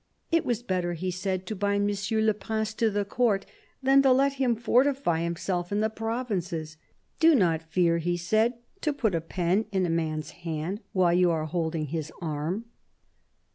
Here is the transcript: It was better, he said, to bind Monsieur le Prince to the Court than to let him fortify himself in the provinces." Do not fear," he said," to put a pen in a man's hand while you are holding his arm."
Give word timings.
It 0.31 0.45
was 0.45 0.63
better, 0.63 0.93
he 0.93 1.11
said, 1.11 1.45
to 1.45 1.55
bind 1.55 1.85
Monsieur 1.85 2.21
le 2.21 2.33
Prince 2.33 2.73
to 2.73 2.89
the 2.89 3.05
Court 3.05 3.45
than 3.83 4.01
to 4.01 4.11
let 4.11 4.33
him 4.41 4.55
fortify 4.55 5.21
himself 5.21 5.71
in 5.71 5.79
the 5.79 5.91
provinces." 5.91 6.77
Do 7.19 7.35
not 7.35 7.61
fear," 7.61 7.99
he 7.99 8.17
said," 8.17 8.55
to 8.81 8.93
put 8.93 9.13
a 9.13 9.21
pen 9.21 9.65
in 9.71 9.85
a 9.85 9.91
man's 9.91 10.31
hand 10.31 10.79
while 10.93 11.13
you 11.13 11.29
are 11.29 11.45
holding 11.45 11.85
his 11.85 12.11
arm." 12.19 12.65